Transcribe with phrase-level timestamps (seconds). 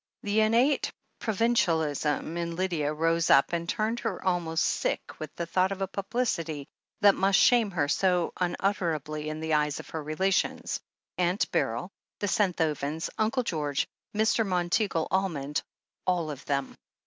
[0.23, 5.71] The innate provincialism in Lydia rose up and turned her almost sick with the thought
[5.71, 6.67] of a publicity
[7.01, 10.79] that must shame her so unutterably in the eyes of her rela tions—
[11.19, 13.85] ^Aunt Beryl, the Senthovens, Uncle George,
[14.15, 14.43] Mr.
[14.43, 15.61] Monteagle Almond—
[16.09, 16.73] ^all of them.